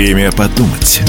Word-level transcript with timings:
Время 0.00 0.32
подумать. 0.32 1.02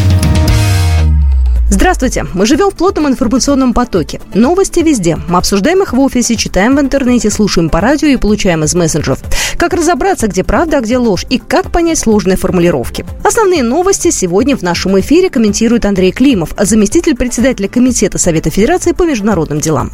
Здравствуйте! 1.70 2.26
Мы 2.34 2.46
живем 2.46 2.72
в 2.72 2.76
плотном 2.76 3.08
информационном 3.08 3.74
потоке. 3.74 4.20
Новости 4.34 4.82
везде. 4.82 5.18
Мы 5.30 5.38
обсуждаем 5.38 5.82
их 5.82 5.94
в 5.94 6.00
офисе, 6.02 6.36
читаем 6.36 6.76
в 6.76 6.82
интернете, 6.82 7.30
слушаем 7.30 7.70
по 7.70 7.80
радио 7.80 8.10
и 8.10 8.18
получаем 8.18 8.66
из 8.66 8.76
мессенджеров. 8.76 9.20
Как 9.58 9.74
разобраться, 9.74 10.28
где 10.28 10.44
правда, 10.44 10.78
а 10.78 10.82
где 10.82 10.98
ложь, 10.98 11.26
и 11.30 11.38
как 11.38 11.72
понять 11.72 12.00
сложные 12.00 12.38
формулировки. 12.38 13.06
Основные 13.24 13.64
новости 13.64 14.12
сегодня 14.12 14.58
в 14.58 14.62
нашем 14.62 15.00
эфире 15.00 15.30
комментирует 15.30 15.86
Андрей 15.86 16.12
Климов, 16.12 16.54
заместитель 16.58 17.16
председателя 17.16 17.68
Комитета 17.68 18.18
Совета 18.18 18.50
Федерации 18.50 18.92
по 18.92 19.04
международным 19.04 19.60
делам. 19.60 19.92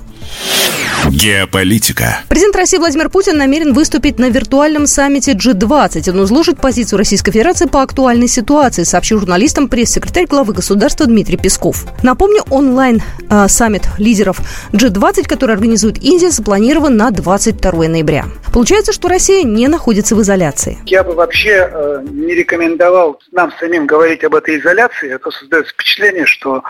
Геополитика. 1.10 2.20
Президент 2.28 2.56
России 2.56 2.78
Владимир 2.78 3.10
Путин 3.10 3.38
намерен 3.38 3.74
выступить 3.74 4.20
на 4.20 4.30
виртуальном 4.30 4.88
саммите 4.88 5.34
G20. 5.34 6.10
Он 6.12 6.26
изложит 6.26 6.60
позицию 6.60 6.98
Российской 6.98 7.32
Федерации 7.32 7.66
по 7.66 7.82
актуальной 7.82 8.28
ситуации, 8.28 8.84
сообщил 8.84 9.20
журналистам 9.20 9.70
пресс-секретарь 9.70 10.26
главы 10.26 10.54
государства 10.54 11.06
Дмитрий 11.06 11.38
Песков. 11.38 11.86
Напомню, 12.04 12.44
онлайн-саммит 12.50 13.86
э, 13.86 14.02
лидеров 14.02 14.42
G20, 14.74 15.28
который 15.28 15.54
организует 15.54 16.04
Индия, 16.04 16.30
запланирован 16.30 16.98
на 16.98 17.12
22 17.12 17.88
ноября. 17.88 18.26
Получается, 18.52 18.92
что 18.92 19.08
Россия 19.08 19.46
не 19.48 19.68
находится 19.68 20.16
в 20.16 20.22
изоляции. 20.22 20.78
Я 20.86 21.04
бы 21.04 21.14
вообще 21.14 21.70
э, 21.72 22.04
не 22.10 22.36
рекомендовал 22.36 23.20
нам 23.32 23.52
самим 23.60 23.88
говорить 23.88 24.24
об 24.24 24.36
этой 24.36 24.60
изоляции. 24.60 25.12
Это 25.12 25.32
создает 25.32 25.68
впечатление, 25.68 26.26
что 26.26 26.64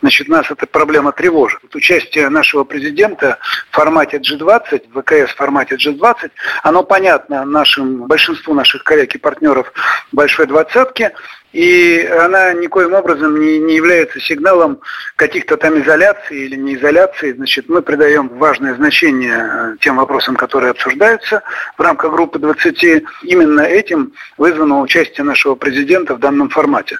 значит, 0.00 0.28
нас 0.28 0.50
эта 0.50 0.66
проблема 0.66 1.12
тревожит. 1.12 1.60
Вот 1.62 1.74
участие 1.74 2.28
нашего 2.28 2.64
президента 2.64 3.38
в 3.70 3.74
формате 3.74 4.18
G20, 4.18 4.84
в 4.92 5.02
ВКС 5.02 5.34
формате 5.34 5.76
G20, 5.76 6.30
оно 6.62 6.82
понятно 6.82 7.44
нашим, 7.44 8.06
большинству 8.06 8.54
наших 8.54 8.84
коллег 8.84 9.14
и 9.14 9.18
партнеров 9.18 9.72
Большой 10.12 10.46
Двадцатки, 10.46 11.12
и 11.52 12.06
она 12.06 12.52
никоим 12.52 12.94
образом 12.94 13.40
не, 13.40 13.58
не 13.58 13.74
является 13.74 14.20
сигналом 14.20 14.80
каких-то 15.16 15.56
там 15.56 15.80
изоляций 15.80 16.44
или 16.44 16.56
не 16.56 16.76
изоляции. 16.76 17.32
Значит, 17.32 17.68
мы 17.68 17.82
придаем 17.82 18.28
важное 18.28 18.74
значение 18.74 19.36
э, 19.36 19.76
тем 19.80 19.96
вопросам, 19.96 20.36
которые 20.36 20.70
обсуждаются 20.70 21.42
в 21.76 21.82
рамках 21.82 22.12
группы 22.12 22.38
20. 22.38 23.04
Именно 23.22 23.62
этим 23.62 24.12
вызвано 24.38 24.80
участие 24.80 25.24
нашего 25.24 25.56
президента 25.56 26.14
в 26.14 26.20
данном 26.20 26.50
формате. 26.50 26.98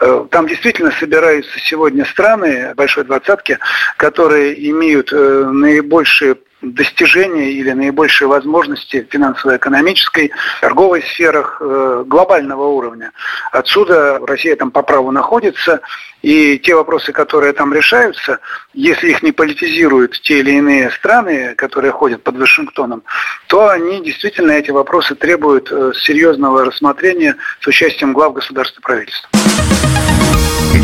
Э, 0.00 0.26
там 0.30 0.48
действительно 0.48 0.90
собираются 0.98 1.58
сегодня 1.60 2.04
страны 2.04 2.74
большой 2.74 3.04
двадцатки, 3.04 3.58
которые 3.96 4.68
имеют 4.70 5.12
э, 5.12 5.16
наибольшие 5.50 6.36
достижения 6.62 7.50
или 7.52 7.72
наибольшие 7.72 8.28
возможности 8.28 9.06
финансово-экономической, 9.10 10.30
торговой 10.60 11.02
сферах 11.02 11.58
э, 11.60 12.04
глобального 12.06 12.66
уровня. 12.66 13.12
Отсюда 13.50 14.20
Россия 14.26 14.56
там 14.56 14.70
по 14.70 14.82
праву 14.82 15.10
находится, 15.10 15.80
и 16.22 16.58
те 16.58 16.74
вопросы, 16.74 17.12
которые 17.12 17.52
там 17.52 17.74
решаются, 17.74 18.38
если 18.72 19.10
их 19.10 19.22
не 19.22 19.32
политизируют 19.32 20.20
те 20.22 20.38
или 20.38 20.52
иные 20.52 20.90
страны, 20.92 21.54
которые 21.56 21.90
ходят 21.90 22.22
под 22.22 22.38
Вашингтоном, 22.38 23.02
то 23.48 23.68
они 23.68 24.02
действительно 24.02 24.52
эти 24.52 24.70
вопросы 24.70 25.14
требуют 25.14 25.70
э, 25.70 25.92
серьезного 26.00 26.64
рассмотрения 26.64 27.36
с 27.60 27.66
участием 27.66 28.12
глав 28.12 28.32
государства 28.34 28.80
и 28.80 28.82
правительства. 28.82 29.28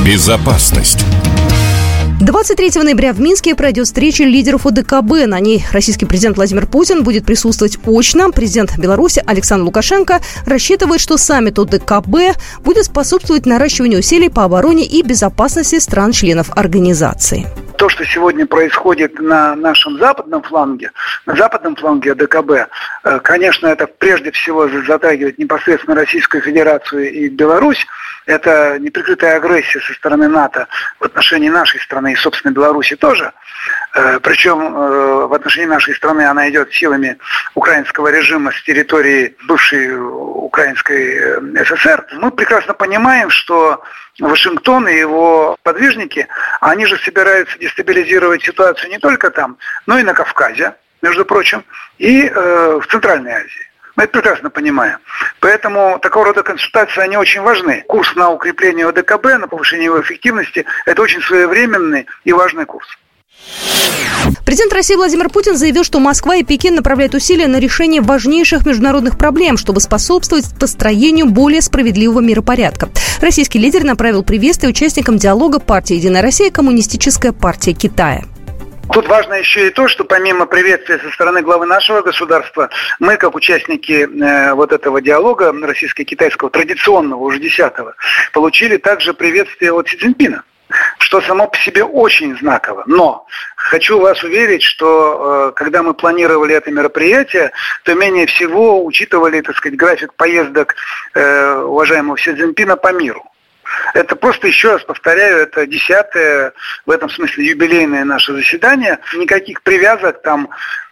Безопасность. 0.05 1.05
23 2.29 2.83
ноября 2.83 3.15
в 3.15 3.21
Минске 3.23 3.55
пройдет 3.55 3.87
встреча 3.87 4.23
лидеров 4.23 4.67
ОДКБ. 4.67 5.27
На 5.27 5.41
ней 5.41 5.65
российский 5.73 6.05
президент 6.05 6.37
Владимир 6.37 6.67
Путин 6.67 7.03
будет 7.03 7.25
присутствовать 7.25 7.79
очно. 7.87 8.31
Президент 8.33 8.77
Беларуси 8.77 9.23
Александр 9.25 9.65
Лукашенко 9.65 10.21
рассчитывает, 10.45 11.01
что 11.01 11.17
саммит 11.17 11.59
ОДКБ 11.59 12.37
будет 12.63 12.85
способствовать 12.85 13.47
наращиванию 13.47 14.01
усилий 14.01 14.29
по 14.29 14.45
обороне 14.45 14.85
и 14.85 15.01
безопасности 15.01 15.79
стран-членов 15.79 16.51
организации 16.55 17.47
то, 17.79 17.89
что 17.89 18.05
сегодня 18.05 18.45
происходит 18.45 19.21
на 19.21 19.55
нашем 19.55 19.99
западном 19.99 20.43
фланге, 20.43 20.91
на 21.27 21.37
западном 21.37 21.77
фланге 21.77 22.13
АДКБ, 22.13 22.51
э, 22.51 23.21
конечно, 23.21 23.69
это 23.69 23.87
прежде 23.87 24.33
всего 24.33 24.69
затрагивает 24.69 25.39
непосредственно 25.39 25.95
Российскую 25.95 26.43
Федерацию 26.43 27.11
и 27.11 27.29
Беларусь. 27.29 27.87
Это 28.27 28.79
неприкрытая 28.81 29.37
агрессия 29.37 29.81
со 29.81 29.95
стороны 29.95 30.29
НАТО 30.29 30.67
в 30.99 31.05
отношении 31.05 31.49
нашей 31.49 31.81
страны 31.81 32.13
и, 32.13 32.17
собственно, 32.17 32.53
Беларуси 32.53 32.97
тоже. 32.97 33.33
Э, 33.99 34.21
Причем 34.23 34.61
э, 34.61 35.27
в 35.27 35.35
отношении 35.35 35.67
нашей 35.67 35.95
страны 35.95 36.23
она 36.23 36.49
идет 36.49 36.73
силами 36.73 37.19
украинского 37.57 38.09
режима 38.09 38.53
с 38.53 38.63
территории 38.63 39.35
бывшей 39.49 39.93
Украинской 39.99 41.65
ССР. 41.65 42.07
Мы 42.13 42.31
прекрасно 42.31 42.75
понимаем, 42.75 43.29
что 43.29 43.83
Вашингтон 44.21 44.87
и 44.87 44.95
его 44.97 45.57
подвижники, 45.65 46.29
они 46.61 46.87
же 46.87 46.97
собираются 46.99 47.59
дестабилизировать 47.59 48.45
ситуацию 48.45 48.91
не 48.91 48.99
только 48.99 49.31
там, 49.31 49.59
но 49.87 49.99
и 49.99 50.05
на 50.05 50.15
Кавказе, 50.15 50.75
между 51.03 51.25
прочим, 51.25 51.65
и 51.99 52.27
э, 52.27 52.81
в 52.81 52.87
Центральной 52.87 53.33
Азии. 53.33 53.67
Мы 53.97 54.05
это 54.05 54.13
прекрасно 54.13 54.49
понимаем. 54.49 54.99
Поэтому 55.41 55.99
такого 56.01 56.27
рода 56.27 56.45
консультации, 56.45 57.01
они 57.01 57.17
очень 57.17 57.41
важны. 57.41 57.85
Курс 57.89 58.15
на 58.15 58.31
укрепление 58.31 58.87
ОДКБ, 58.87 59.25
на 59.41 59.49
повышение 59.49 59.87
его 59.87 60.01
эффективности– 60.01 60.65
это 60.87 61.03
очень 61.03 61.21
своевременный 61.21 62.07
и 62.23 62.33
важный 62.33 62.65
курс. 62.65 62.87
Президент 64.45 64.73
России 64.73 64.95
Владимир 64.95 65.29
Путин 65.29 65.57
заявил, 65.57 65.85
что 65.85 66.01
Москва 66.01 66.37
и 66.37 66.43
Пекин 66.43 66.75
направляют 66.75 67.15
усилия 67.15 67.49
на 67.49 67.59
решение 67.59 68.01
важнейших 68.01 68.65
международных 68.65 69.19
проблем, 69.19 69.57
чтобы 69.57 69.81
способствовать 69.81 70.47
построению 70.59 71.27
более 71.27 71.61
справедливого 71.61 72.21
миропорядка. 72.21 72.89
Российский 73.21 73.59
лидер 73.59 73.85
направил 73.85 74.23
приветствие 74.23 74.71
участникам 74.71 75.19
диалога 75.19 75.59
партии 75.61 75.97
«Единая 75.97 76.23
Россия» 76.23 76.49
и 76.49 76.51
Коммунистическая 76.51 77.33
партия 77.33 77.75
Китая. 77.75 78.25
Тут 78.91 79.07
важно 79.07 79.35
еще 79.35 79.67
и 79.67 79.71
то, 79.71 79.87
что 79.87 80.05
помимо 80.05 80.47
приветствия 80.47 80.99
со 80.99 81.11
стороны 81.11 81.43
главы 81.43 81.67
нашего 81.67 82.01
государства, 82.01 82.71
мы, 82.99 83.19
как 83.19 83.35
участники 83.35 84.09
э, 84.09 84.55
вот 84.55 84.73
этого 84.73 85.03
диалога 85.03 85.53
российско-китайского, 85.53 86.49
традиционного, 86.49 87.21
уже 87.21 87.39
десятого, 87.39 87.95
получили 88.33 88.79
также 88.79 89.13
приветствие 89.13 89.73
от 89.73 89.89
Си 89.89 89.99
Цзиньпина 89.99 90.43
что 90.99 91.21
само 91.21 91.49
по 91.49 91.57
себе 91.59 91.85
очень 91.85 92.37
знаково. 92.39 92.85
Но 92.87 93.27
хочу 93.57 93.99
вас 93.99 94.23
уверить, 94.23 94.63
что 94.63 95.49
э, 95.51 95.53
когда 95.57 95.83
мы 95.83 95.95
планировали 95.95 96.55
это 96.55 96.71
мероприятие, 96.71 97.53
то 97.85 97.95
менее 97.95 98.27
всего 98.27 98.85
учитывали, 98.85 99.41
так 99.41 99.57
сказать, 99.57 99.79
график 99.79 100.15
поездок 100.15 100.75
э, 101.15 101.55
уважаемого 101.63 102.19
Си 102.19 102.35
Цзиньпина 102.35 102.77
по 102.77 102.93
миру. 102.93 103.25
Это 103.95 104.17
просто, 104.17 104.47
еще 104.47 104.73
раз 104.73 104.83
повторяю, 104.85 105.39
это 105.39 105.67
десятое, 105.67 106.53
в 106.87 106.91
этом 106.91 107.09
смысле 107.11 107.47
юбилейное 107.47 108.05
наше 108.05 108.35
заседание. 108.35 108.99
Никаких 109.15 109.63
привязок 109.63 110.23
там 110.23 110.49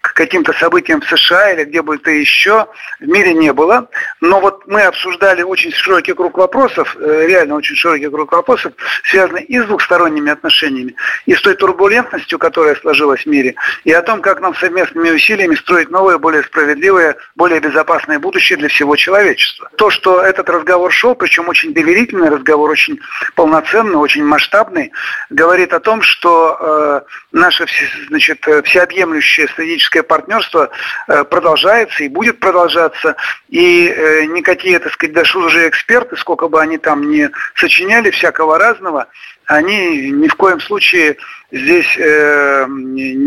к 0.06 0.14
каким-то 0.14 0.52
событиям 0.52 1.00
в 1.00 1.08
США 1.08 1.52
или 1.52 1.64
где 1.64 1.82
бы 1.82 1.98
то 1.98 2.10
еще 2.10 2.66
в 3.00 3.06
мире 3.06 3.34
не 3.34 3.52
было. 3.52 3.88
Но 4.20 4.40
вот 4.40 4.66
мы 4.66 4.82
обсуждали 4.82 5.42
очень 5.42 5.72
широкий 5.72 6.12
круг 6.12 6.38
вопросов, 6.38 6.96
э, 6.98 7.26
реально 7.26 7.56
очень 7.56 7.74
широкий 7.74 8.08
круг 8.08 8.32
вопросов, 8.32 8.72
связанный 9.04 9.42
и 9.42 9.58
с 9.58 9.64
двухсторонними 9.64 10.30
отношениями, 10.30 10.94
и 11.26 11.34
с 11.34 11.42
той 11.42 11.54
турбулентностью, 11.54 12.38
которая 12.38 12.76
сложилась 12.76 13.22
в 13.22 13.26
мире, 13.26 13.54
и 13.84 13.92
о 13.92 14.02
том, 14.02 14.22
как 14.22 14.40
нам 14.40 14.54
совместными 14.54 15.10
усилиями 15.10 15.54
строить 15.56 15.90
новое, 15.90 16.18
более 16.18 16.44
справедливое, 16.44 17.16
более 17.34 17.60
безопасное 17.60 18.18
будущее 18.18 18.58
для 18.58 18.68
всего 18.68 18.96
человечества. 18.96 19.70
То, 19.76 19.90
что 19.90 20.22
этот 20.22 20.48
разговор 20.48 20.92
шел, 20.92 21.14
причем 21.14 21.48
очень 21.48 21.74
доверительный 21.74 22.30
разговор, 22.30 22.65
очень 22.70 23.00
полноценный, 23.34 23.96
очень 23.96 24.24
масштабный, 24.24 24.92
говорит 25.30 25.72
о 25.72 25.80
том, 25.80 26.02
что 26.02 26.56
э, 26.58 27.00
наше 27.32 27.66
значит, 28.08 28.46
всеобъемлющее 28.64 29.48
стратегическое 29.48 30.02
партнерство 30.02 30.70
э, 31.08 31.24
продолжается 31.24 32.04
и 32.04 32.08
будет 32.08 32.40
продолжаться. 32.40 33.16
И 33.48 33.88
э, 33.88 34.24
никакие, 34.26 34.78
так 34.78 34.92
сказать, 34.92 35.14
даже 35.14 35.38
уже 35.38 35.68
эксперты, 35.68 36.16
сколько 36.16 36.48
бы 36.48 36.60
они 36.60 36.78
там 36.78 37.10
не 37.10 37.30
сочиняли 37.54 38.10
всякого 38.10 38.58
разного, 38.58 39.06
они 39.46 40.10
ни 40.10 40.28
в 40.28 40.34
коем 40.34 40.60
случае 40.60 41.16
здесь 41.52 41.96
э, 41.96 42.66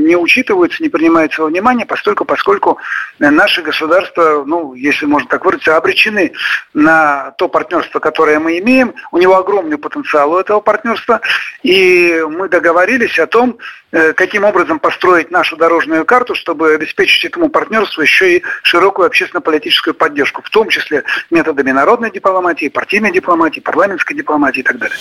не 0.10 0.18
учитываются, 0.18 0.82
не 0.82 0.90
принимаются 0.90 1.44
во 1.44 1.48
внимание, 1.48 1.86
поскольку, 1.86 2.26
поскольку 2.26 2.80
наши 3.20 3.62
государства, 3.62 4.44
ну, 4.46 4.74
если 4.74 5.06
можно 5.06 5.30
так 5.30 5.46
выразиться, 5.46 5.78
обречены 5.78 6.34
на 6.74 7.32
то 7.38 7.48
партнерство, 7.48 8.00
которое 8.00 8.40
мы 8.40 8.58
имеем. 8.60 8.94
У 9.12 9.18
него 9.18 9.38
огромный 9.38 9.78
потенциал 9.78 10.34
у 10.34 10.40
этого 10.40 10.62
партнерства. 10.62 11.22
И 11.64 12.24
мы 12.28 12.50
договорились 12.50 13.20
о 13.20 13.28
том, 13.28 13.58
э, 13.92 14.14
каким 14.14 14.46
образом 14.46 14.80
построить 14.80 15.30
нашу 15.32 15.58
дорожную 15.58 16.06
карту, 16.06 16.34
чтобы 16.36 16.74
обеспечить 16.74 17.26
этому 17.26 17.50
партнерству 17.50 18.02
еще 18.02 18.38
и 18.38 18.44
широкую 18.64 19.06
общественно-политическую 19.08 19.94
поддержку, 19.94 20.42
в 20.42 20.50
том 20.50 20.70
числе 20.70 21.04
методами 21.30 21.72
народной 21.72 22.12
дипломатии, 22.12 22.70
партийной 22.70 23.12
дипломатии, 23.12 23.60
парламентской 23.60 24.16
дипломатии 24.16 24.62
и 24.62 24.64
так 24.64 24.78
далее. 24.80 24.98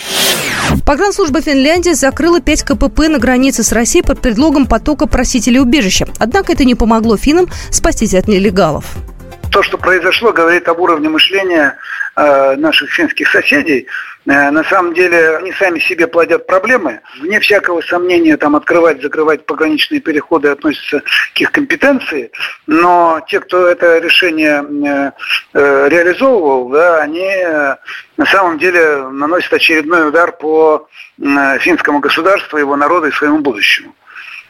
Погранслужба 0.87 1.41
Финляндии 1.41 1.93
закрыла 1.93 2.41
5 2.41 2.63
КПП 2.65 3.09
на 3.09 3.19
границе 3.19 3.63
с 3.63 3.73
Россией 3.73 4.05
под 4.05 4.21
предлогом 4.21 4.67
потока 4.67 4.98
просителей 5.07 5.61
убежища. 5.61 6.07
Однако 6.19 6.53
это 6.53 6.65
не 6.65 6.75
помогло 6.75 7.17
финнам 7.17 7.49
спастись 7.71 8.15
от 8.15 8.29
нелегалов. 8.29 8.85
То, 9.51 9.63
что 9.63 9.79
произошло, 9.79 10.33
говорит 10.33 10.69
об 10.69 10.81
уровне 10.81 11.09
мышления 11.09 11.77
э, 12.17 12.57
наших 12.57 12.91
финских 12.91 13.29
соседей. 13.29 13.87
э, 14.27 14.51
на 14.51 14.63
самом 14.65 14.93
деле 14.93 15.39
они 15.39 15.53
сами 15.53 15.79
себе 15.79 16.07
плодят 16.07 16.47
проблемы. 16.47 17.01
Вне 17.21 17.41
всякого 17.41 17.81
сомнения 17.81 18.37
там 18.37 18.57
открывать, 18.57 19.01
закрывать 19.01 19.47
пограничные 19.47 20.01
переходы 20.01 20.49
относятся 20.49 21.03
к 21.35 21.41
их 21.41 21.51
компетенции, 21.51 22.31
но 22.67 23.21
те, 23.27 23.41
кто 23.41 23.67
это 23.67 23.99
решение 23.99 24.63
э, 25.55 25.89
реализовывал, 25.89 26.69
да, 26.69 27.01
они 27.01 27.31
на 28.19 28.27
самом 28.27 28.59
деле 28.59 29.09
наносят 29.09 29.53
очередной 29.55 30.09
удар 30.09 30.33
по 30.33 30.89
финскому 31.61 32.01
государству, 32.01 32.59
его 32.59 32.77
народу 32.77 33.07
и 33.07 33.13
своему 33.13 33.39
будущему. 33.39 33.95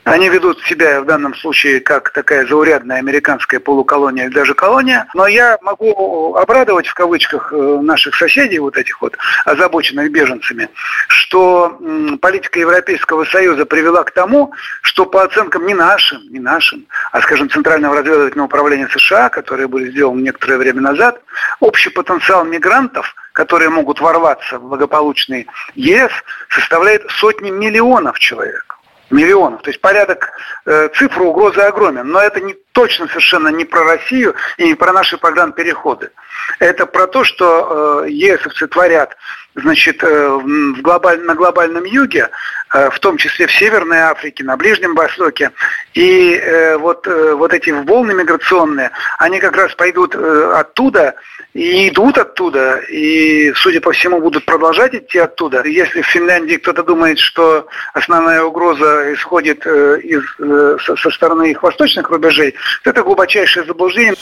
Они 0.09 0.29
ведут 0.29 0.63
себя 0.63 1.01
в 1.03 1.05
данном 1.05 1.35
случае 1.35 1.81
как 1.81 2.11
такая 2.11 2.47
заурядная 2.47 2.99
американская 2.99 3.61
полуколония 3.61 4.27
или 4.27 4.33
даже 4.33 4.55
колония. 4.55 5.07
Но 5.15 5.27
я 5.27 5.59
могу 5.61 6.35
обрадовать 6.35 6.87
в 6.87 6.95
кавычках 6.95 7.53
э, 7.53 7.57
наших 7.57 8.15
соседей, 8.17 8.59
вот 8.59 8.77
этих 8.77 9.01
вот 9.03 9.17
озабоченных 9.45 10.11
беженцами, 10.11 10.71
что 11.09 11.79
политика 12.21 12.59
Европейского 12.59 13.25
Союза 13.25 13.67
привела 13.67 14.03
к 14.05 14.11
тому, 14.13 14.53
что 14.83 15.05
по 15.05 15.23
оценкам 15.23 15.67
не 15.67 15.75
нашим, 15.75 16.23
не 16.31 16.41
нашим, 16.41 16.87
а, 17.13 17.21
скажем, 17.21 17.51
Центрального 17.51 17.97
разведывательного 17.97 18.47
управления 18.47 18.89
США, 18.89 19.29
которые 19.29 19.69
были 19.69 19.91
сделаны 19.91 20.23
некоторое 20.23 20.57
время 20.57 20.81
назад, 20.81 21.21
общий 21.61 21.91
потенциал 21.91 22.45
мигрантов– 22.45 23.15
которые 23.39 23.71
могут 23.71 24.01
ворваться 24.01 24.59
в 24.59 24.69
благополучный 24.69 25.47
ЕС, 25.77 26.11
составляет 26.49 27.09
сотни 27.09 27.51
миллионов 27.51 28.19
человек 28.19 28.78
миллионов. 29.11 29.63
То 29.63 29.71
есть 29.71 29.81
порядок 29.81 30.33
э, 30.67 30.89
цифры 30.95 31.25
угрозы 31.25 31.61
огромен. 31.61 32.09
Но 32.09 32.21
это 32.21 32.41
не 32.41 32.55
точно 32.73 33.09
совершенно 33.09 33.49
не 33.49 33.65
про 33.65 33.85
Россию 33.85 34.35
и 34.57 34.67
не 34.67 34.75
про 34.75 34.93
наши 34.93 35.17
переходы. 35.17 36.11
Это 36.59 36.87
про 36.87 37.07
то, 37.07 37.25
что 37.25 38.05
э, 38.05 38.11
ЕСовцы 38.11 38.67
творят 38.67 39.17
значит, 39.55 40.03
э, 40.03 40.29
в 40.29 40.83
глобаль, 40.83 41.21
на 41.21 41.35
глобальном 41.35 41.85
юге, 41.85 42.31
в 42.71 42.99
том 43.01 43.17
числе 43.17 43.47
в 43.47 43.53
Северной 43.53 43.99
Африке, 43.99 44.45
на 44.45 44.57
Ближнем 44.57 44.95
Востоке. 44.95 45.51
И 45.95 46.35
э, 46.35 46.77
вот, 46.77 47.07
э, 47.07 47.35
вот 47.35 47.53
эти 47.53 47.71
волны 47.71 48.15
миграционные, 48.15 48.91
они 49.19 49.41
как 49.41 49.57
раз 49.57 49.75
пойдут 49.75 50.15
э, 50.15 50.53
оттуда, 50.55 51.15
и 51.55 51.89
идут 51.89 52.19
оттуда, 52.19 52.77
и, 52.77 53.53
судя 53.55 53.81
по 53.81 53.93
всему, 53.93 54.21
будут 54.21 54.45
продолжать 54.45 54.95
идти 54.95 55.19
оттуда. 55.19 55.65
Если 55.65 56.03
в 56.03 56.07
Финляндии 56.07 56.57
кто-то 56.57 56.83
думает, 56.83 57.19
что 57.19 57.67
основная 57.95 58.43
угроза 58.43 59.13
исходит 59.15 59.63
э, 59.67 60.01
из, 60.03 60.23
э, 60.39 60.77
со 60.79 61.11
стороны 61.11 61.51
их 61.51 61.63
восточных 61.63 62.11
рубежей, 62.11 62.55
то 62.85 62.91
это 62.91 63.03
глубочайшее 63.03 63.67
заблуждение. 63.67 64.15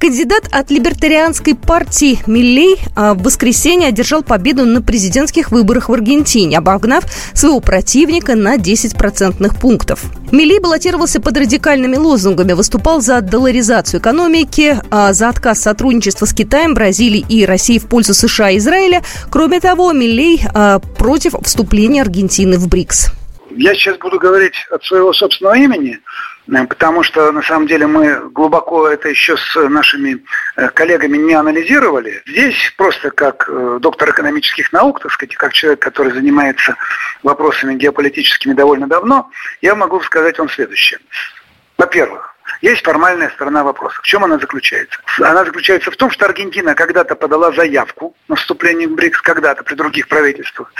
Кандидат 0.00 0.44
от 0.52 0.70
либертарианской 0.70 1.54
партии 1.54 2.18
Миллей 2.26 2.76
в 2.94 3.22
воскресенье 3.22 3.88
одержал 3.88 4.22
победу 4.22 4.64
на 4.64 4.82
президентских 4.82 5.50
выборах 5.50 5.88
в 5.88 5.92
Аргентине, 5.92 6.58
обогнав 6.58 7.04
своего 7.34 7.51
противника 7.60 8.34
на 8.34 8.58
10 8.58 8.96
процентных 8.96 9.58
пунктов. 9.58 10.04
Милей 10.30 10.58
баллотировался 10.60 11.20
под 11.20 11.36
радикальными 11.36 11.96
лозунгами, 11.96 12.52
выступал 12.52 13.00
за 13.00 13.20
долларизацию 13.20 14.00
экономики, 14.00 14.78
а, 14.90 15.12
за 15.12 15.28
отказ 15.28 15.60
сотрудничества 15.60 16.26
с 16.26 16.32
Китаем, 16.32 16.74
Бразилией 16.74 17.24
и 17.28 17.44
Россией 17.44 17.78
в 17.78 17.86
пользу 17.86 18.14
США 18.14 18.50
и 18.50 18.58
Израиля. 18.58 19.02
Кроме 19.30 19.60
того, 19.60 19.92
Милей 19.92 20.42
а, 20.54 20.78
против 20.78 21.34
вступления 21.42 22.02
Аргентины 22.02 22.58
в 22.58 22.68
БРИКС. 22.68 23.12
Я 23.56 23.74
сейчас 23.74 23.98
буду 23.98 24.18
говорить 24.18 24.54
от 24.70 24.82
своего 24.84 25.12
собственного 25.12 25.56
имени, 25.58 25.98
потому 26.46 27.02
что 27.02 27.30
на 27.32 27.42
самом 27.42 27.66
деле 27.66 27.86
мы 27.86 28.28
глубоко 28.30 28.88
это 28.88 29.08
еще 29.08 29.36
с 29.36 29.54
нашими 29.54 30.24
э, 30.56 30.68
коллегами 30.68 31.16
не 31.16 31.34
анализировали. 31.34 32.22
Здесь 32.26 32.56
просто 32.76 33.10
как 33.10 33.48
э, 33.48 33.78
доктор 33.80 34.10
экономических 34.10 34.72
наук, 34.72 35.00
так 35.00 35.12
сказать, 35.12 35.36
как 35.36 35.52
человек, 35.52 35.80
который 35.80 36.12
занимается 36.12 36.74
вопросами 37.22 37.74
геополитическими 37.74 38.54
довольно 38.54 38.88
давно, 38.88 39.30
я 39.60 39.74
могу 39.74 40.00
сказать 40.00 40.38
вам 40.38 40.48
следующее. 40.48 40.98
Во-первых, 41.78 42.31
есть 42.62 42.84
формальная 42.84 43.28
сторона 43.30 43.64
вопроса. 43.64 43.96
В 44.00 44.06
чем 44.06 44.24
она 44.24 44.38
заключается? 44.38 44.98
Она 45.18 45.44
заключается 45.44 45.90
в 45.90 45.96
том, 45.96 46.10
что 46.10 46.26
Аргентина 46.26 46.74
когда-то 46.74 47.16
подала 47.16 47.52
заявку 47.52 48.14
на 48.28 48.36
вступление 48.36 48.88
в 48.88 48.92
БРИКС, 48.92 49.20
когда-то 49.20 49.64
при 49.64 49.74
других 49.74 50.08
правительствах. 50.08 50.72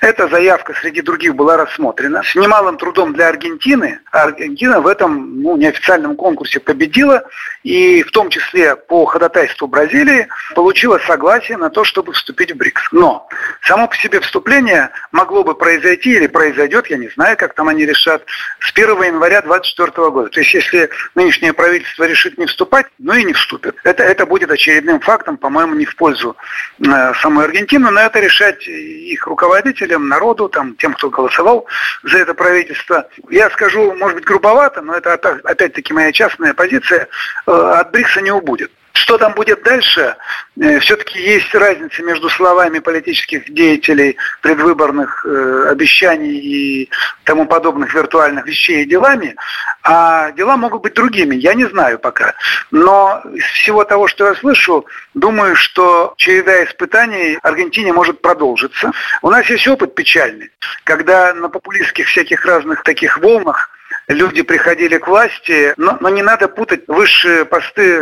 Эта 0.00 0.28
заявка 0.28 0.74
среди 0.74 1.00
других 1.00 1.34
была 1.34 1.56
рассмотрена. 1.56 2.22
С 2.22 2.34
немалым 2.34 2.76
трудом 2.76 3.14
для 3.14 3.28
Аргентины. 3.28 4.00
Аргентина 4.12 4.80
в 4.80 4.86
этом 4.86 5.42
ну, 5.42 5.56
неофициальном 5.56 6.14
конкурсе 6.14 6.60
победила. 6.60 7.24
И 7.62 8.02
в 8.02 8.10
том 8.10 8.30
числе 8.30 8.76
по 8.76 9.04
ходатайству 9.06 9.66
Бразилии 9.66 10.28
получила 10.54 10.98
согласие 11.06 11.56
на 11.56 11.70
то, 11.70 11.84
чтобы 11.84 12.12
вступить 12.12 12.52
в 12.52 12.56
БРИКС. 12.56 12.88
Но 12.92 13.28
само 13.62 13.88
по 13.88 13.96
себе 13.96 14.20
вступление 14.20 14.90
могло 15.12 15.42
бы 15.42 15.54
произойти 15.54 16.12
или 16.12 16.26
произойдет, 16.26 16.86
я 16.88 16.98
не 16.98 17.08
знаю, 17.08 17.36
как 17.36 17.54
там 17.54 17.68
они 17.68 17.86
решат, 17.86 18.24
с 18.60 18.72
1 18.72 19.02
января 19.02 19.40
2024 19.42 20.10
года. 20.10 20.28
То 20.28 20.40
есть 20.40 20.54
если 20.54 20.90
нынешнее 21.30 21.52
правительство 21.52 22.04
решит 22.04 22.38
не 22.38 22.46
вступать, 22.46 22.86
ну 22.98 23.14
и 23.14 23.22
не 23.22 23.32
вступит. 23.32 23.76
Это, 23.84 24.02
это 24.02 24.26
будет 24.26 24.50
очередным 24.50 24.98
фактом, 24.98 25.36
по-моему, 25.36 25.76
не 25.76 25.84
в 25.84 25.94
пользу 25.94 26.36
э, 26.80 27.12
самой 27.22 27.44
Аргентины, 27.44 27.88
но 27.90 28.00
это 28.00 28.18
решать 28.18 28.66
их 28.66 29.26
руководителям, 29.28 30.08
народу, 30.08 30.48
там, 30.48 30.74
тем, 30.76 30.94
кто 30.94 31.08
голосовал 31.08 31.66
за 32.02 32.18
это 32.18 32.34
правительство. 32.34 33.08
Я 33.30 33.48
скажу, 33.50 33.94
может 33.94 34.16
быть, 34.16 34.24
грубовато, 34.24 34.82
но 34.82 34.94
это 34.94 35.12
опять-таки 35.44 35.92
моя 35.92 36.10
частная 36.10 36.52
позиция, 36.52 37.06
э, 37.46 37.52
от 37.52 37.92
БРИКСа 37.92 38.22
не 38.22 38.32
убудет. 38.32 38.72
Что 38.92 39.18
там 39.18 39.34
будет 39.34 39.62
дальше? 39.62 40.16
Э, 40.60 40.78
Все-таки 40.80 41.20
есть 41.20 41.54
разница 41.54 42.02
между 42.02 42.28
словами 42.28 42.80
политических 42.80 43.52
деятелей, 43.52 44.16
предвыборных 44.42 45.24
э, 45.24 45.68
обещаний 45.70 46.38
и 46.38 46.90
тому 47.24 47.46
подобных 47.46 47.94
виртуальных 47.94 48.46
вещей 48.46 48.82
и 48.82 48.88
делами, 48.88 49.36
а 49.82 50.32
дела 50.32 50.56
могут 50.56 50.82
быть 50.82 50.94
другими, 50.94 51.36
я 51.36 51.54
не 51.54 51.66
знаю 51.66 51.98
пока. 51.98 52.34
Но 52.70 53.22
из 53.32 53.44
всего 53.44 53.84
того, 53.84 54.08
что 54.08 54.26
я 54.26 54.34
слышу, 54.34 54.86
думаю, 55.14 55.54
что 55.54 56.14
череда 56.16 56.64
испытаний 56.64 57.38
Аргентине 57.42 57.92
может 57.92 58.20
продолжиться. 58.20 58.90
У 59.22 59.30
нас 59.30 59.48
есть 59.48 59.66
опыт 59.68 59.94
печальный, 59.94 60.50
когда 60.84 61.32
на 61.34 61.48
популистских 61.48 62.08
всяких 62.08 62.44
разных 62.44 62.82
таких 62.82 63.18
волнах 63.18 63.70
люди 64.08 64.42
приходили 64.42 64.98
к 64.98 65.06
власти, 65.06 65.72
но, 65.76 65.96
но 66.00 66.08
не 66.08 66.22
надо 66.22 66.48
путать 66.48 66.82
высшие 66.88 67.44
посты 67.44 68.00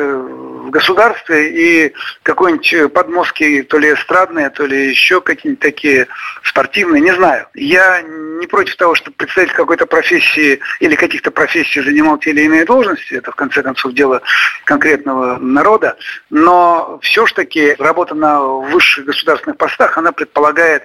в 0.68 0.70
государстве 0.70 1.50
и 1.50 1.92
какой-нибудь 2.22 2.92
подмостки, 2.92 3.62
то 3.62 3.78
ли 3.78 3.94
эстрадные, 3.94 4.50
то 4.50 4.66
ли 4.66 4.88
еще 4.88 5.20
какие-нибудь 5.20 5.62
такие 5.62 6.06
спортивные, 6.42 7.00
не 7.00 7.14
знаю. 7.14 7.46
Я 7.54 8.02
не 8.02 8.46
против 8.46 8.76
того, 8.76 8.94
чтобы 8.94 9.16
представитель 9.16 9.54
какой-то 9.54 9.86
профессии 9.86 10.60
или 10.80 10.94
каких-то 10.94 11.30
профессий 11.30 11.80
занимал 11.80 12.18
те 12.18 12.30
или 12.30 12.42
иные 12.42 12.64
должности, 12.64 13.14
это 13.14 13.32
в 13.32 13.34
конце 13.34 13.62
концов 13.62 13.94
дело 13.94 14.20
конкретного 14.64 15.38
народа, 15.38 15.96
но 16.28 16.98
все 17.02 17.26
ж 17.26 17.32
таки 17.32 17.74
работа 17.78 18.14
на 18.14 18.40
высших 18.42 19.06
государственных 19.06 19.56
постах, 19.56 19.96
она 19.96 20.12
предполагает 20.12 20.84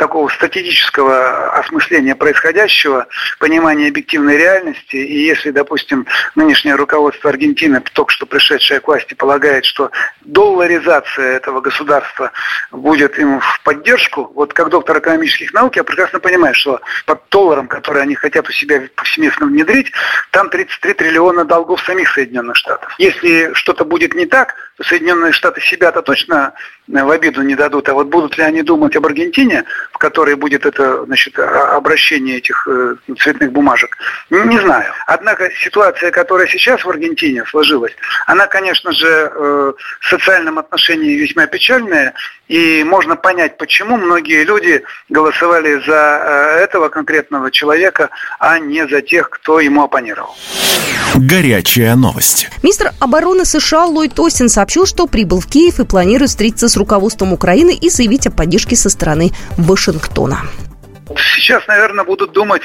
такого 0.00 0.28
статистического 0.30 1.52
осмысления 1.58 2.14
происходящего, 2.14 3.06
понимания 3.38 3.88
объективной 3.88 4.38
реальности. 4.38 4.96
И 4.96 5.26
если, 5.26 5.50
допустим, 5.50 6.06
нынешнее 6.34 6.74
руководство 6.74 7.28
Аргентины, 7.28 7.82
только 7.92 8.10
что 8.10 8.24
пришедшее 8.24 8.80
к 8.80 8.88
власти, 8.88 9.12
полагает, 9.12 9.66
что 9.66 9.90
долларизация 10.22 11.36
этого 11.36 11.60
государства 11.60 12.32
будет 12.70 13.18
им 13.18 13.40
в 13.40 13.60
поддержку, 13.62 14.32
вот 14.34 14.54
как 14.54 14.70
доктор 14.70 15.00
экономических 15.00 15.52
наук, 15.52 15.76
я 15.76 15.84
прекрасно 15.84 16.18
понимаю, 16.18 16.54
что 16.54 16.80
под 17.04 17.20
долларом, 17.30 17.68
который 17.68 18.00
они 18.00 18.14
хотят 18.14 18.48
у 18.48 18.52
себя 18.52 18.80
повсеместно 18.96 19.46
внедрить, 19.46 19.92
там 20.30 20.48
33 20.48 20.94
триллиона 20.94 21.44
долгов 21.44 21.82
самих 21.82 22.10
Соединенных 22.10 22.56
Штатов. 22.56 22.94
Если 22.96 23.52
что-то 23.52 23.84
будет 23.84 24.14
не 24.14 24.24
так, 24.24 24.54
Соединенные 24.82 25.32
Штаты 25.32 25.60
себя-то 25.60 26.02
точно 26.02 26.54
в 26.88 27.10
обиду 27.10 27.42
не 27.42 27.54
дадут. 27.54 27.88
А 27.88 27.94
вот 27.94 28.08
будут 28.08 28.36
ли 28.36 28.44
они 28.44 28.62
думать 28.62 28.96
об 28.96 29.06
Аргентине, 29.06 29.64
в 29.92 29.98
которой 29.98 30.34
будет 30.34 30.66
это 30.66 31.04
значит, 31.04 31.38
обращение 31.38 32.38
этих 32.38 32.66
э, 32.68 32.96
цветных 33.18 33.52
бумажек, 33.52 33.96
не 34.30 34.58
знаю. 34.58 34.92
Однако 35.06 35.50
ситуация, 35.52 36.10
которая 36.10 36.46
сейчас 36.46 36.84
в 36.84 36.90
Аргентине 36.90 37.44
сложилась, 37.46 37.92
она, 38.26 38.46
конечно 38.46 38.92
же, 38.92 39.06
э, 39.08 39.72
в 40.00 40.08
социальном 40.08 40.58
отношении 40.58 41.16
весьма 41.16 41.46
печальная, 41.46 42.14
и 42.48 42.82
можно 42.84 43.16
понять, 43.16 43.56
почему 43.58 43.96
многие 43.96 44.44
люди 44.44 44.82
голосовали 45.08 45.80
за 45.86 46.56
э, 46.58 46.64
этого 46.64 46.88
конкретного 46.88 47.50
человека, 47.50 48.10
а 48.38 48.58
не 48.58 48.86
за 48.88 49.02
тех, 49.02 49.30
кто 49.30 49.60
ему 49.60 49.84
оппонировал. 49.84 50.34
Горячая 51.16 51.96
новость. 51.96 52.48
Министр 52.62 52.92
обороны 53.00 53.44
США 53.44 53.86
Ллойд 53.86 54.18
Остин 54.20 54.48
сообщил, 54.48 54.86
что 54.86 55.06
прибыл 55.06 55.40
в 55.40 55.46
Киев 55.46 55.80
и 55.80 55.84
планирует 55.84 56.30
встретиться 56.30 56.68
с 56.68 56.76
руководством 56.76 57.32
Украины 57.32 57.74
и 57.74 57.88
заявить 57.90 58.26
о 58.26 58.30
поддержке 58.30 58.76
со 58.76 58.88
стороны 58.88 59.30
Вашингтона. 59.56 60.42
Сейчас, 61.34 61.66
наверное, 61.66 62.04
будут 62.04 62.32
думать, 62.32 62.62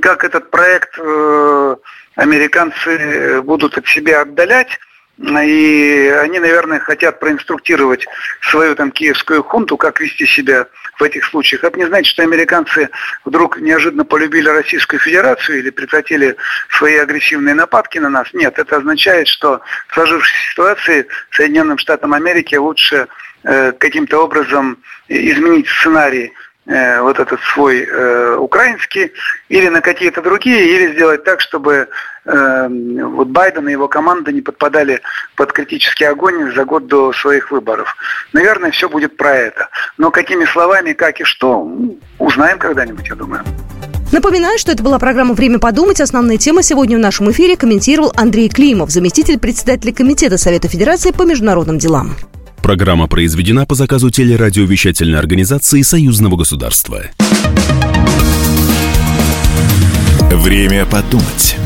как 0.00 0.24
этот 0.24 0.50
проект 0.50 0.98
э, 0.98 1.76
американцы 2.16 3.40
будут 3.42 3.78
от 3.78 3.86
себя 3.86 4.22
отдалять. 4.22 4.68
И 5.18 6.14
они, 6.20 6.38
наверное, 6.38 6.78
хотят 6.78 7.20
проинструктировать 7.20 8.06
свою 8.42 8.74
там 8.74 8.90
киевскую 8.90 9.42
хунту, 9.42 9.78
как 9.78 9.98
вести 10.00 10.26
себя 10.26 10.66
в 10.98 11.02
этих 11.02 11.24
случаях. 11.24 11.64
Это 11.64 11.78
не 11.78 11.86
значит, 11.86 12.12
что 12.12 12.22
американцы 12.22 12.90
вдруг 13.24 13.58
неожиданно 13.58 14.04
полюбили 14.04 14.48
Российскую 14.48 15.00
Федерацию 15.00 15.58
или 15.58 15.70
прекратили 15.70 16.36
свои 16.68 16.96
агрессивные 16.96 17.54
нападки 17.54 17.98
на 17.98 18.10
нас. 18.10 18.28
Нет, 18.34 18.58
это 18.58 18.76
означает, 18.76 19.28
что 19.28 19.60
в 19.88 19.94
сложившейся 19.94 20.50
ситуации 20.50 21.06
Соединенным 21.30 21.78
Штатам 21.78 22.12
Америки 22.12 22.54
лучше 22.56 23.08
э, 23.44 23.72
каким-то 23.72 24.22
образом 24.22 24.78
изменить 25.08 25.68
сценарий 25.68 26.34
Э, 26.66 27.00
вот 27.00 27.20
этот 27.20 27.38
свой 27.54 27.84
э, 27.84 28.36
украинский 28.38 29.12
или 29.48 29.68
на 29.68 29.80
какие-то 29.80 30.20
другие, 30.20 30.74
или 30.74 30.94
сделать 30.94 31.22
так, 31.22 31.40
чтобы 31.40 31.86
э, 32.24 32.68
вот 32.68 33.28
Байден 33.28 33.68
и 33.68 33.72
его 33.72 33.86
команда 33.86 34.32
не 34.32 34.40
подпадали 34.40 35.00
под 35.36 35.52
критический 35.52 36.06
огонь 36.06 36.52
за 36.52 36.64
год 36.64 36.88
до 36.88 37.12
своих 37.12 37.52
выборов. 37.52 37.96
Наверное, 38.32 38.72
все 38.72 38.88
будет 38.88 39.16
про 39.16 39.32
это. 39.32 39.68
Но 39.96 40.10
какими 40.10 40.44
словами, 40.44 40.92
как 40.92 41.20
и 41.20 41.24
что, 41.24 41.70
узнаем 42.18 42.58
когда-нибудь, 42.58 43.06
я 43.08 43.14
думаю. 43.14 43.44
Напоминаю, 44.10 44.58
что 44.58 44.72
это 44.72 44.82
была 44.82 44.98
программа 44.98 45.34
«Время 45.34 45.60
подумать». 45.60 46.00
Основные 46.00 46.38
темы 46.38 46.64
сегодня 46.64 46.96
в 46.96 47.00
нашем 47.00 47.30
эфире 47.30 47.56
комментировал 47.56 48.12
Андрей 48.16 48.48
Климов, 48.48 48.90
заместитель 48.90 49.38
председателя 49.38 49.92
Комитета 49.92 50.36
Совета 50.36 50.66
Федерации 50.66 51.12
по 51.12 51.22
международным 51.22 51.78
делам. 51.78 52.16
Программа 52.66 53.06
произведена 53.06 53.64
по 53.64 53.76
заказу 53.76 54.10
телерадиовещательной 54.10 55.20
организации 55.20 55.82
Союзного 55.82 56.36
государства. 56.36 57.04
Время 60.32 60.84
подумать. 60.84 61.56